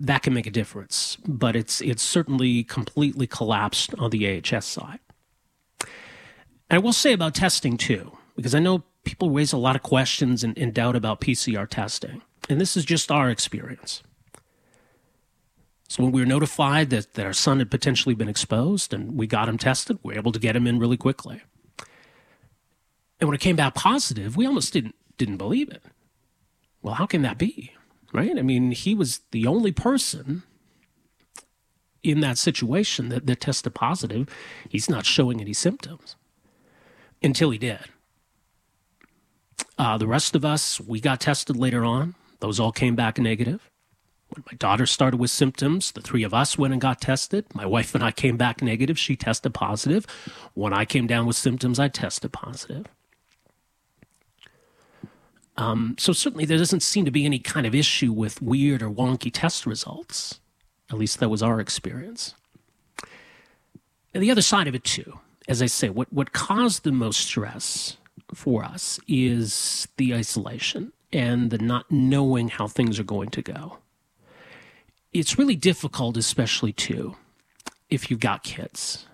that 0.00 0.22
can 0.22 0.32
make 0.32 0.46
a 0.46 0.50
difference, 0.50 1.16
but 1.26 1.56
it's 1.56 1.80
it's 1.80 2.02
certainly 2.02 2.64
completely 2.64 3.26
collapsed 3.26 3.94
on 3.98 4.10
the 4.10 4.42
AHS 4.42 4.66
side. 4.66 5.00
And 5.80 6.76
I 6.76 6.78
will 6.78 6.92
say 6.92 7.12
about 7.12 7.34
testing 7.34 7.76
too, 7.76 8.16
because 8.36 8.54
I 8.54 8.60
know 8.60 8.84
people 9.04 9.30
raise 9.30 9.52
a 9.52 9.58
lot 9.58 9.74
of 9.74 9.82
questions 9.82 10.44
and, 10.44 10.56
and 10.58 10.74
doubt 10.74 10.94
about 10.94 11.20
PCR 11.20 11.68
testing. 11.68 12.22
And 12.48 12.60
this 12.60 12.76
is 12.76 12.84
just 12.84 13.10
our 13.10 13.30
experience. 13.30 14.02
So 15.88 16.02
when 16.02 16.12
we 16.12 16.20
were 16.20 16.26
notified 16.26 16.90
that, 16.90 17.14
that 17.14 17.24
our 17.24 17.32
son 17.32 17.58
had 17.58 17.70
potentially 17.70 18.14
been 18.14 18.28
exposed 18.28 18.92
and 18.92 19.16
we 19.16 19.26
got 19.26 19.48
him 19.48 19.56
tested, 19.56 19.98
we 20.02 20.12
were 20.12 20.18
able 20.18 20.32
to 20.32 20.38
get 20.38 20.54
him 20.54 20.66
in 20.66 20.78
really 20.78 20.98
quickly. 20.98 21.40
And 23.20 23.28
when 23.28 23.34
it 23.34 23.40
came 23.40 23.56
back 23.56 23.74
positive, 23.74 24.36
we 24.36 24.46
almost 24.46 24.72
didn't 24.72 24.94
didn't 25.16 25.38
believe 25.38 25.70
it. 25.70 25.82
Well, 26.82 26.94
how 26.94 27.06
can 27.06 27.22
that 27.22 27.38
be? 27.38 27.72
Right? 28.12 28.38
I 28.38 28.42
mean, 28.42 28.70
he 28.72 28.94
was 28.94 29.20
the 29.32 29.46
only 29.46 29.72
person 29.72 30.42
in 32.02 32.20
that 32.20 32.38
situation 32.38 33.10
that, 33.10 33.26
that 33.26 33.40
tested 33.40 33.74
positive. 33.74 34.28
He's 34.68 34.88
not 34.88 35.04
showing 35.04 35.40
any 35.40 35.52
symptoms 35.52 36.16
until 37.22 37.50
he 37.50 37.58
did. 37.58 37.80
Uh, 39.76 39.98
the 39.98 40.06
rest 40.06 40.34
of 40.34 40.44
us, 40.44 40.80
we 40.80 41.00
got 41.00 41.20
tested 41.20 41.56
later 41.56 41.84
on. 41.84 42.14
Those 42.40 42.58
all 42.58 42.72
came 42.72 42.96
back 42.96 43.18
negative. 43.18 43.68
When 44.30 44.44
my 44.50 44.56
daughter 44.56 44.86
started 44.86 45.18
with 45.18 45.30
symptoms, 45.30 45.92
the 45.92 46.00
three 46.00 46.22
of 46.22 46.34
us 46.34 46.58
went 46.58 46.72
and 46.72 46.80
got 46.80 47.00
tested. 47.00 47.46
My 47.54 47.64
wife 47.64 47.94
and 47.94 48.04
I 48.04 48.10
came 48.10 48.36
back 48.36 48.60
negative. 48.60 48.98
She 48.98 49.16
tested 49.16 49.54
positive. 49.54 50.06
When 50.54 50.72
I 50.72 50.84
came 50.84 51.06
down 51.06 51.26
with 51.26 51.36
symptoms, 51.36 51.78
I 51.78 51.88
tested 51.88 52.32
positive. 52.32 52.86
Um, 55.58 55.96
so 55.98 56.12
certainly 56.12 56.44
there 56.44 56.56
doesn't 56.56 56.84
seem 56.84 57.04
to 57.04 57.10
be 57.10 57.24
any 57.24 57.40
kind 57.40 57.66
of 57.66 57.74
issue 57.74 58.12
with 58.12 58.40
weird 58.40 58.80
or 58.80 58.88
wonky 58.88 59.30
test 59.32 59.66
results. 59.66 60.38
At 60.88 60.98
least 60.98 61.18
that 61.18 61.28
was 61.28 61.42
our 61.42 61.60
experience. 61.60 62.34
And 64.14 64.22
the 64.22 64.30
other 64.30 64.40
side 64.40 64.68
of 64.68 64.74
it 64.76 64.84
too, 64.84 65.18
as 65.48 65.60
I 65.60 65.66
say, 65.66 65.90
what, 65.90 66.12
what 66.12 66.32
caused 66.32 66.84
the 66.84 66.92
most 66.92 67.20
stress 67.20 67.96
for 68.32 68.64
us 68.64 69.00
is 69.08 69.88
the 69.96 70.14
isolation 70.14 70.92
and 71.12 71.50
the 71.50 71.58
not 71.58 71.90
knowing 71.90 72.48
how 72.48 72.68
things 72.68 73.00
are 73.00 73.04
going 73.04 73.30
to 73.30 73.42
go. 73.42 73.78
It's 75.12 75.38
really 75.38 75.56
difficult, 75.56 76.16
especially 76.16 76.72
too, 76.72 77.16
if 77.90 78.10
you've 78.10 78.20
got 78.20 78.44
kids. 78.44 79.06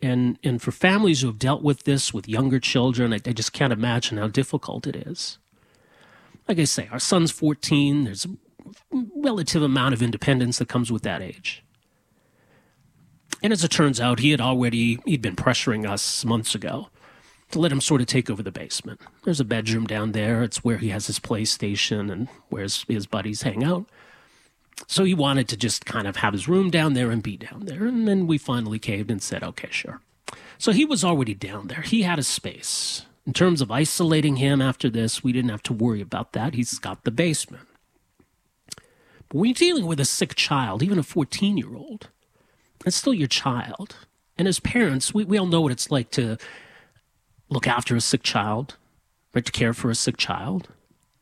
And, 0.00 0.38
and 0.42 0.62
for 0.62 0.72
families 0.72 1.20
who 1.20 1.26
have 1.26 1.38
dealt 1.38 1.62
with 1.62 1.84
this 1.84 2.14
with 2.14 2.28
younger 2.28 2.60
children, 2.60 3.12
I, 3.12 3.16
I 3.26 3.32
just 3.32 3.52
can't 3.52 3.72
imagine 3.72 4.16
how 4.16 4.28
difficult 4.28 4.86
it 4.86 4.96
is. 4.96 5.38
Like 6.48 6.58
I 6.58 6.64
say, 6.64 6.88
our 6.90 6.98
son's 6.98 7.30
14. 7.30 8.04
There's 8.04 8.24
a 8.24 8.30
relative 9.16 9.62
amount 9.62 9.94
of 9.94 10.02
independence 10.02 10.58
that 10.58 10.68
comes 10.68 10.90
with 10.90 11.02
that 11.02 11.22
age. 11.22 11.64
And 13.42 13.52
as 13.52 13.64
it 13.64 13.70
turns 13.70 14.00
out, 14.00 14.20
he 14.20 14.30
had 14.30 14.40
already 14.40 14.98
he'd 15.04 15.22
been 15.22 15.36
pressuring 15.36 15.88
us 15.88 16.24
months 16.24 16.54
ago 16.54 16.88
to 17.50 17.58
let 17.58 17.72
him 17.72 17.80
sort 17.80 18.00
of 18.00 18.06
take 18.06 18.30
over 18.30 18.42
the 18.42 18.52
basement. 18.52 19.00
There's 19.24 19.40
a 19.40 19.44
bedroom 19.44 19.86
down 19.86 20.12
there. 20.12 20.42
It's 20.42 20.64
where 20.64 20.78
he 20.78 20.88
has 20.88 21.06
his 21.06 21.18
PlayStation 21.18 22.10
and 22.10 22.28
where 22.48 22.62
his, 22.62 22.84
his 22.88 23.06
buddies 23.06 23.42
hang 23.42 23.62
out. 23.62 23.86
So 24.86 25.04
he 25.04 25.14
wanted 25.14 25.48
to 25.48 25.56
just 25.56 25.84
kind 25.84 26.06
of 26.06 26.16
have 26.16 26.32
his 26.32 26.48
room 26.48 26.70
down 26.70 26.94
there 26.94 27.10
and 27.10 27.22
be 27.22 27.36
down 27.36 27.66
there. 27.66 27.84
And 27.84 28.08
then 28.08 28.26
we 28.26 28.38
finally 28.38 28.78
caved 28.78 29.10
and 29.10 29.22
said, 29.22 29.42
okay, 29.42 29.68
sure. 29.70 30.00
So 30.58 30.72
he 30.72 30.84
was 30.84 31.04
already 31.04 31.34
down 31.34 31.68
there. 31.68 31.82
He 31.82 32.02
had 32.02 32.18
a 32.18 32.22
space. 32.22 33.04
In 33.26 33.32
terms 33.32 33.60
of 33.60 33.70
isolating 33.70 34.36
him 34.36 34.60
after 34.60 34.90
this, 34.90 35.22
we 35.22 35.32
didn't 35.32 35.50
have 35.50 35.62
to 35.64 35.72
worry 35.72 36.00
about 36.00 36.32
that. 36.32 36.54
He's 36.54 36.78
got 36.78 37.04
the 37.04 37.10
basement. 37.10 37.68
But 39.28 39.38
when 39.38 39.48
you're 39.48 39.54
dealing 39.54 39.86
with 39.86 40.00
a 40.00 40.04
sick 40.04 40.34
child, 40.34 40.82
even 40.82 40.98
a 40.98 41.02
14 41.02 41.56
year 41.56 41.74
old, 41.74 42.08
it's 42.84 42.96
still 42.96 43.14
your 43.14 43.28
child. 43.28 43.96
And 44.36 44.48
as 44.48 44.60
parents, 44.60 45.14
we, 45.14 45.24
we 45.24 45.38
all 45.38 45.46
know 45.46 45.60
what 45.60 45.72
it's 45.72 45.90
like 45.90 46.10
to 46.12 46.36
look 47.48 47.66
after 47.66 47.94
a 47.94 48.00
sick 48.00 48.22
child, 48.22 48.76
right, 49.34 49.44
to 49.44 49.52
care 49.52 49.72
for 49.72 49.90
a 49.90 49.94
sick 49.94 50.16
child. 50.16 50.68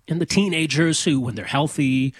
And 0.08 0.20
the 0.20 0.26
teenagers 0.26 1.04
who, 1.04 1.20
when 1.20 1.34
they're 1.34 1.44
healthy, 1.44 2.14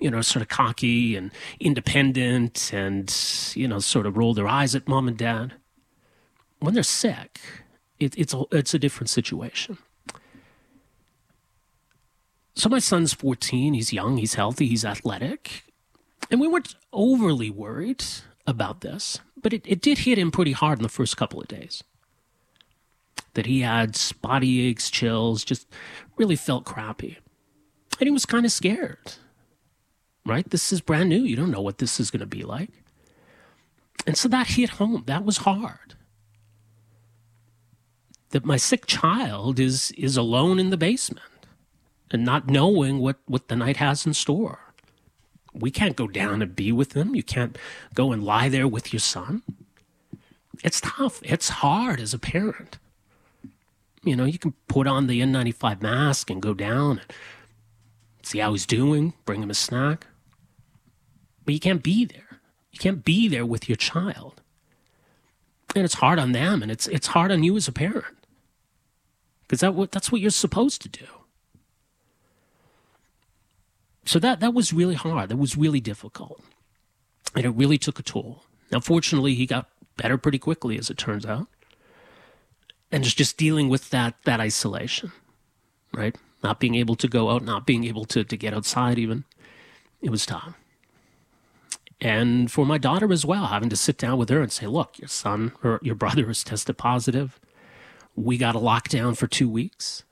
you 0.00 0.10
know, 0.10 0.20
sort 0.20 0.42
of 0.42 0.48
cocky 0.48 1.14
and 1.14 1.30
independent 1.60 2.72
and, 2.72 3.14
you 3.54 3.68
know, 3.68 3.78
sort 3.78 4.06
of 4.06 4.16
roll 4.16 4.34
their 4.34 4.48
eyes 4.48 4.74
at 4.74 4.88
mom 4.88 5.08
and 5.08 5.16
dad. 5.16 5.54
When 6.58 6.74
they're 6.74 6.82
sick, 6.82 7.38
it, 7.98 8.16
it's, 8.18 8.34
a, 8.34 8.44
it's 8.52 8.74
a 8.74 8.78
different 8.78 9.10
situation. 9.10 9.78
So 12.54 12.68
my 12.68 12.78
son's 12.78 13.12
14. 13.12 13.74
He's 13.74 13.92
young, 13.92 14.16
he's 14.16 14.34
healthy, 14.34 14.66
he's 14.66 14.84
athletic. 14.84 15.64
And 16.30 16.40
we 16.40 16.48
weren't 16.48 16.74
overly 16.92 17.50
worried 17.50 18.04
about 18.46 18.80
this, 18.80 19.20
but 19.40 19.52
it, 19.52 19.62
it 19.66 19.80
did 19.80 19.98
hit 19.98 20.18
him 20.18 20.30
pretty 20.30 20.52
hard 20.52 20.78
in 20.78 20.82
the 20.82 20.88
first 20.88 21.16
couple 21.16 21.40
of 21.40 21.48
days 21.48 21.84
that 23.34 23.46
he 23.46 23.60
had 23.60 23.94
spotty 23.94 24.66
aches, 24.66 24.90
chills, 24.90 25.44
just 25.44 25.68
really 26.16 26.36
felt 26.36 26.64
crappy. 26.64 27.18
And 28.00 28.08
he 28.08 28.10
was 28.10 28.24
kind 28.24 28.46
of 28.46 28.52
scared, 28.52 29.12
right? 30.24 30.48
This 30.48 30.72
is 30.72 30.80
brand 30.80 31.10
new. 31.10 31.22
You 31.22 31.36
don't 31.36 31.50
know 31.50 31.60
what 31.60 31.78
this 31.78 32.00
is 32.00 32.10
going 32.10 32.20
to 32.20 32.26
be 32.26 32.42
like. 32.42 32.70
And 34.06 34.16
so 34.16 34.28
that 34.28 34.48
hit 34.48 34.70
home. 34.70 35.04
That 35.06 35.24
was 35.24 35.38
hard. 35.38 35.95
That 38.30 38.44
my 38.44 38.56
sick 38.56 38.86
child 38.86 39.60
is, 39.60 39.92
is 39.92 40.16
alone 40.16 40.58
in 40.58 40.70
the 40.70 40.76
basement 40.76 41.46
and 42.10 42.24
not 42.24 42.48
knowing 42.48 42.98
what, 42.98 43.16
what 43.26 43.48
the 43.48 43.56
night 43.56 43.76
has 43.76 44.06
in 44.06 44.14
store. 44.14 44.60
We 45.52 45.70
can't 45.70 45.96
go 45.96 46.06
down 46.06 46.42
and 46.42 46.54
be 46.54 46.70
with 46.72 46.92
him. 46.92 47.14
You 47.14 47.22
can't 47.22 47.56
go 47.94 48.12
and 48.12 48.22
lie 48.22 48.48
there 48.48 48.68
with 48.68 48.92
your 48.92 49.00
son. 49.00 49.42
It's 50.62 50.80
tough. 50.80 51.20
It's 51.22 51.48
hard 51.48 52.00
as 52.00 52.12
a 52.12 52.18
parent. 52.18 52.78
You 54.02 54.16
know, 54.16 54.24
you 54.24 54.38
can 54.38 54.54
put 54.68 54.86
on 54.86 55.06
the 55.06 55.20
N95 55.20 55.82
mask 55.82 56.30
and 56.30 56.40
go 56.40 56.54
down 56.54 56.98
and 56.98 57.12
see 58.22 58.38
how 58.38 58.52
he's 58.52 58.66
doing, 58.66 59.14
bring 59.24 59.42
him 59.42 59.50
a 59.50 59.54
snack. 59.54 60.06
But 61.44 61.54
you 61.54 61.60
can't 61.60 61.82
be 61.82 62.04
there. 62.04 62.40
You 62.70 62.78
can't 62.78 63.04
be 63.04 63.28
there 63.28 63.46
with 63.46 63.68
your 63.68 63.76
child. 63.76 64.42
And 65.74 65.84
it's 65.84 65.94
hard 65.94 66.18
on 66.18 66.32
them 66.32 66.62
and 66.62 66.70
it's 66.70 66.86
it's 66.86 67.08
hard 67.08 67.30
on 67.30 67.42
you 67.42 67.56
as 67.56 67.68
a 67.68 67.72
parent. 67.72 68.15
Because 69.46 69.60
that 69.60 69.92
that's 69.92 70.10
what 70.10 70.20
you're 70.20 70.30
supposed 70.30 70.82
to 70.82 70.88
do. 70.88 71.06
So 74.04 74.18
that 74.18 74.40
that 74.40 74.54
was 74.54 74.72
really 74.72 74.94
hard. 74.94 75.28
That 75.28 75.36
was 75.36 75.56
really 75.56 75.80
difficult. 75.80 76.40
And 77.34 77.44
it 77.44 77.50
really 77.50 77.78
took 77.78 77.98
a 77.98 78.02
toll. 78.02 78.44
Now 78.72 78.80
fortunately 78.80 79.34
he 79.34 79.46
got 79.46 79.68
better 79.96 80.18
pretty 80.18 80.38
quickly, 80.38 80.78
as 80.78 80.90
it 80.90 80.98
turns 80.98 81.26
out. 81.26 81.46
And 82.92 83.02
just, 83.02 83.18
just 83.18 83.36
dealing 83.36 83.68
with 83.68 83.90
that, 83.90 84.14
that 84.24 84.40
isolation, 84.40 85.10
right? 85.92 86.16
Not 86.42 86.60
being 86.60 86.76
able 86.76 86.94
to 86.96 87.08
go 87.08 87.30
out, 87.30 87.42
not 87.42 87.66
being 87.66 87.84
able 87.84 88.04
to, 88.06 88.22
to 88.22 88.36
get 88.36 88.54
outside 88.54 88.98
even. 88.98 89.24
It 90.00 90.10
was 90.10 90.24
tough. 90.24 90.54
And 92.00 92.50
for 92.50 92.66
my 92.66 92.78
daughter 92.78 93.12
as 93.12 93.24
well, 93.24 93.46
having 93.46 93.70
to 93.70 93.76
sit 93.76 93.98
down 93.98 94.18
with 94.18 94.28
her 94.28 94.40
and 94.40 94.52
say, 94.52 94.66
look, 94.66 94.98
your 94.98 95.08
son 95.08 95.52
or 95.64 95.80
your 95.82 95.94
brother 95.94 96.26
has 96.26 96.44
tested 96.44 96.78
positive. 96.78 97.40
We 98.16 98.38
got 98.38 98.56
a 98.56 98.58
lockdown 98.58 99.16
for 99.16 99.26
two 99.26 99.48
weeks. 99.48 100.02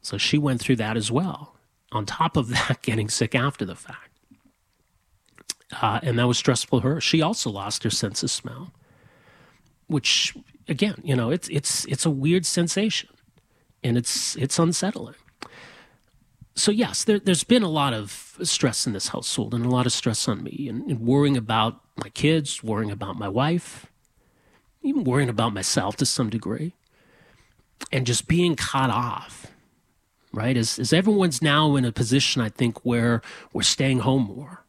So 0.00 0.18
she 0.18 0.38
went 0.38 0.60
through 0.60 0.76
that 0.76 0.96
as 0.96 1.10
well. 1.10 1.56
On 1.90 2.06
top 2.06 2.36
of 2.36 2.48
that, 2.50 2.78
getting 2.82 3.08
sick 3.08 3.34
after 3.34 3.64
the 3.64 3.76
fact. 3.76 4.12
Uh, 5.80 6.00
and 6.02 6.18
that 6.18 6.28
was 6.28 6.38
stressful 6.38 6.80
for 6.80 6.94
her. 6.94 7.00
She 7.00 7.22
also 7.22 7.50
lost 7.50 7.82
her 7.82 7.90
sense 7.90 8.22
of 8.22 8.30
smell, 8.30 8.72
which 9.86 10.34
again, 10.68 10.96
you 11.02 11.16
know, 11.16 11.30
it's 11.30 11.48
it's 11.48 11.86
it's 11.86 12.04
a 12.04 12.10
weird 12.10 12.44
sensation, 12.44 13.08
and 13.82 13.96
it's 13.96 14.36
it's 14.36 14.58
unsettling. 14.58 15.14
So 16.54 16.70
yes, 16.70 17.04
there, 17.04 17.20
has 17.26 17.44
been 17.44 17.62
a 17.62 17.70
lot 17.70 17.94
of 17.94 18.38
stress 18.42 18.86
in 18.86 18.92
this 18.92 19.08
household, 19.08 19.54
and 19.54 19.64
a 19.64 19.70
lot 19.70 19.86
of 19.86 19.92
stress 19.92 20.28
on 20.28 20.42
me, 20.42 20.66
and, 20.68 20.82
and 20.90 21.00
worrying 21.00 21.38
about 21.38 21.80
my 21.96 22.10
kids, 22.10 22.62
worrying 22.62 22.90
about 22.90 23.18
my 23.18 23.28
wife, 23.28 23.86
even 24.82 25.04
worrying 25.04 25.30
about 25.30 25.54
myself 25.54 25.96
to 25.96 26.06
some 26.06 26.28
degree, 26.28 26.74
and 27.90 28.06
just 28.06 28.28
being 28.28 28.56
caught 28.56 28.90
off. 28.90 29.46
Right, 30.34 30.56
as 30.56 30.78
as 30.78 30.94
everyone's 30.94 31.42
now 31.42 31.76
in 31.76 31.84
a 31.84 31.92
position, 31.92 32.40
I 32.40 32.48
think, 32.48 32.86
where 32.86 33.20
we're 33.52 33.62
staying 33.62 33.98
home 33.98 34.22
more 34.22 34.62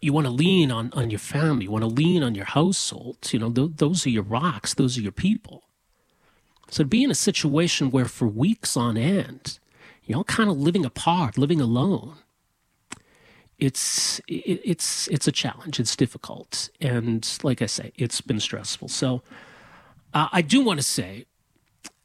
you 0.00 0.12
want 0.12 0.26
to 0.26 0.32
lean 0.32 0.70
on, 0.70 0.90
on 0.92 1.10
your 1.10 1.18
family, 1.18 1.64
you 1.64 1.70
want 1.70 1.82
to 1.82 1.88
lean 1.88 2.22
on 2.22 2.34
your 2.34 2.44
household. 2.44 3.16
You 3.30 3.38
know, 3.38 3.50
th- 3.50 3.72
those 3.76 4.06
are 4.06 4.10
your 4.10 4.22
rocks, 4.22 4.74
those 4.74 4.96
are 4.96 5.00
your 5.00 5.12
people. 5.12 5.64
So 6.70 6.82
to 6.82 6.88
be 6.88 7.02
in 7.02 7.10
a 7.10 7.16
situation 7.16 7.90
where 7.90 8.04
for 8.04 8.28
weeks 8.28 8.76
on 8.76 8.96
end, 8.96 9.58
you're 10.04 10.18
all 10.18 10.24
kind 10.24 10.50
of 10.50 10.58
living 10.58 10.84
apart, 10.84 11.38
living 11.38 11.60
alone, 11.60 12.16
it's 13.58 14.20
it, 14.28 14.60
it's 14.64 15.08
it's 15.08 15.26
a 15.26 15.32
challenge. 15.32 15.80
It's 15.80 15.96
difficult, 15.96 16.68
and 16.80 17.28
like 17.42 17.60
I 17.60 17.66
say, 17.66 17.92
it's 17.96 18.20
been 18.20 18.38
stressful. 18.38 18.88
So 18.88 19.22
uh, 20.14 20.28
I 20.32 20.42
do 20.42 20.62
want 20.62 20.78
to 20.78 20.84
say 20.84 21.26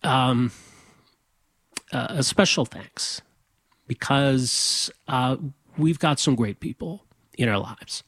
um, 0.04 0.52
uh, 1.92 2.08
a 2.10 2.24
special 2.24 2.66
thanks 2.66 3.22
because 3.88 4.92
uh, 5.08 5.38
we've 5.78 6.00
got 6.00 6.20
some 6.20 6.36
great 6.36 6.60
people 6.60 7.04
in 7.38 7.50
our 7.50 7.60
lives 7.60 8.04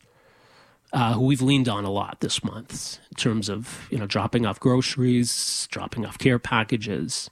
uh, 0.93 1.13
who 1.13 1.25
we've 1.25 1.41
leaned 1.41 1.67
on 1.67 1.83
a 1.83 1.91
lot 1.91 2.21
this 2.21 2.43
month 2.43 2.99
in 3.09 3.15
terms 3.15 3.49
of 3.49 3.87
you 3.89 3.97
know 3.97 4.05
dropping 4.05 4.45
off 4.45 4.59
groceries, 4.59 5.67
dropping 5.69 6.05
off 6.05 6.17
care 6.17 6.39
packages. 6.39 7.29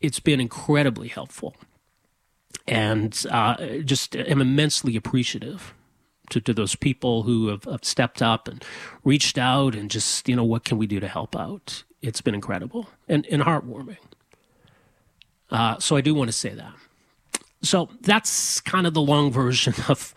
It's 0.00 0.20
been 0.20 0.40
incredibly 0.40 1.08
helpful, 1.08 1.56
and 2.68 3.24
uh, 3.30 3.78
just 3.78 4.14
am 4.14 4.40
immensely 4.40 4.94
appreciative 4.94 5.74
to, 6.30 6.40
to 6.40 6.54
those 6.54 6.74
people 6.74 7.22
who 7.22 7.48
have, 7.48 7.64
have, 7.64 7.84
stepped 7.84 8.22
up 8.22 8.48
and 8.48 8.64
reached 9.04 9.38
out 9.38 9.74
and 9.74 9.90
just 9.90 10.28
you 10.28 10.36
know 10.36 10.44
what 10.44 10.64
can 10.64 10.78
we 10.78 10.86
do 10.86 11.00
to 11.00 11.08
help 11.08 11.36
out. 11.36 11.84
It's 12.02 12.20
been 12.20 12.34
incredible 12.34 12.88
and, 13.08 13.26
and 13.26 13.42
heartwarming. 13.42 13.98
Uh, 15.50 15.78
so 15.78 15.96
I 15.96 16.00
do 16.00 16.14
want 16.14 16.28
to 16.28 16.32
say 16.32 16.50
that. 16.50 16.72
So 17.62 17.88
that's 18.00 18.60
kind 18.60 18.86
of 18.86 18.94
the 18.94 19.00
long 19.00 19.32
version 19.42 19.74
of 19.88 20.14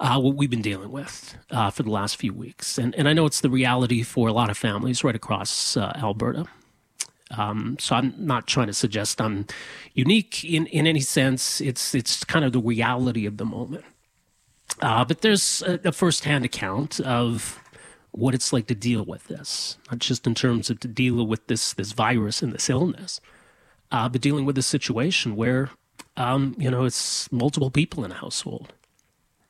uh, 0.00 0.18
what 0.20 0.36
we've 0.36 0.50
been 0.50 0.62
dealing 0.62 0.90
with 0.90 1.36
uh, 1.50 1.70
for 1.70 1.82
the 1.82 1.90
last 1.90 2.16
few 2.16 2.32
weeks. 2.32 2.78
And, 2.78 2.94
and 2.96 3.08
I 3.08 3.12
know 3.12 3.24
it's 3.26 3.40
the 3.40 3.50
reality 3.50 4.02
for 4.02 4.28
a 4.28 4.32
lot 4.32 4.50
of 4.50 4.58
families 4.58 5.04
right 5.04 5.14
across 5.14 5.76
uh, 5.76 5.92
Alberta. 5.96 6.46
Um, 7.30 7.76
so 7.80 7.96
I'm 7.96 8.14
not 8.18 8.46
trying 8.46 8.66
to 8.66 8.74
suggest 8.74 9.20
I'm 9.20 9.46
unique 9.94 10.44
in, 10.44 10.66
in 10.66 10.86
any 10.86 11.00
sense. 11.00 11.60
It's, 11.60 11.94
it's 11.94 12.24
kind 12.24 12.44
of 12.44 12.52
the 12.52 12.60
reality 12.60 13.26
of 13.26 13.36
the 13.38 13.44
moment. 13.44 13.84
Uh, 14.80 15.04
but 15.04 15.20
there's 15.20 15.62
a, 15.62 15.78
a 15.84 15.92
firsthand 15.92 16.44
account 16.44 16.98
of 17.00 17.60
what 18.10 18.34
it's 18.34 18.52
like 18.52 18.66
to 18.66 18.74
deal 18.74 19.04
with 19.04 19.24
this, 19.24 19.78
not 19.90 19.98
just 19.98 20.26
in 20.26 20.34
terms 20.34 20.70
of 20.70 20.80
to 20.80 20.88
deal 20.88 21.26
with 21.26 21.46
this, 21.46 21.72
this 21.74 21.92
virus 21.92 22.42
and 22.42 22.52
this 22.52 22.68
illness, 22.68 23.20
uh, 23.90 24.08
but 24.08 24.20
dealing 24.20 24.44
with 24.44 24.58
a 24.58 24.62
situation 24.62 25.36
where, 25.36 25.70
um, 26.16 26.54
you 26.58 26.70
know, 26.70 26.84
it's 26.84 27.30
multiple 27.32 27.70
people 27.70 28.04
in 28.04 28.12
a 28.12 28.16
household 28.16 28.72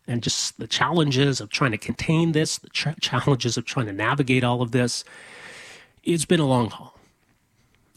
and 0.07 0.23
just 0.23 0.59
the 0.59 0.67
challenges 0.67 1.41
of 1.41 1.51
trying 1.51 1.71
to 1.71 1.79
contain 1.79 2.33
this, 2.33 2.59
the 2.59 2.69
ch- 2.71 3.01
challenges 3.01 3.57
of 3.57 3.65
trying 3.65 3.87
to 3.87 3.93
navigate 3.93 4.45
all 4.45 4.63
of 4.63 4.73
this. 4.73 5.05
It's 6.03 6.25
been 6.25 6.41
a 6.41 6.47
long 6.47 6.71
haul. 6.71 6.99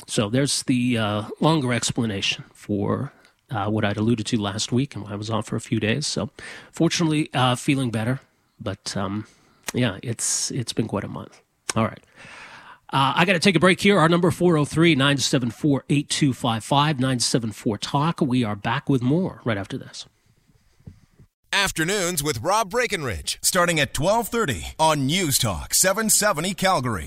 So 0.07 0.29
there's 0.29 0.63
the 0.63 0.97
uh, 0.97 1.23
longer 1.39 1.73
explanation 1.73 2.45
for 2.53 3.11
uh, 3.55 3.69
what 3.69 3.85
I'd 3.85 3.97
alluded 3.97 4.25
to 4.27 4.41
last 4.41 4.71
week 4.71 4.95
and 4.95 5.07
I 5.07 5.15
was 5.15 5.29
off 5.29 5.47
for 5.47 5.55
a 5.55 5.61
few 5.61 5.79
days. 5.79 6.05
So 6.05 6.29
fortunately, 6.71 7.29
uh, 7.33 7.55
feeling 7.55 7.89
better. 7.89 8.19
But 8.59 8.95
um, 8.97 9.25
yeah, 9.73 9.97
it's 10.03 10.51
it's 10.51 10.73
been 10.73 10.87
quite 10.87 11.03
a 11.03 11.07
month. 11.07 11.41
All 11.75 11.85
right. 11.85 12.03
Uh, 12.89 13.13
I 13.15 13.25
got 13.25 13.33
to 13.33 13.39
take 13.39 13.55
a 13.55 13.59
break 13.59 13.81
here. 13.81 13.99
Our 13.99 14.07
number 14.07 14.31
403 14.31 14.95
974 14.95 15.85
8255 15.89 16.99
974 16.99 17.77
Talk. 17.79 18.21
We 18.21 18.43
are 18.43 18.55
back 18.55 18.89
with 18.89 19.01
more 19.01 19.41
right 19.43 19.57
after 19.57 19.77
this. 19.77 20.05
Afternoons 21.51 22.21
with 22.21 22.41
Rob 22.41 22.69
Breckenridge, 22.69 23.39
starting 23.41 23.79
at 23.79 23.97
1230 23.97 24.75
on 24.77 25.05
News 25.05 25.37
Talk 25.37 25.73
770 25.73 26.53
Calgary. 26.53 27.03